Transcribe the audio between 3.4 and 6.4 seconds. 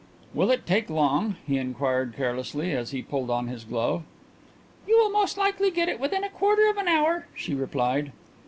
his glove. "You will most likely get it within a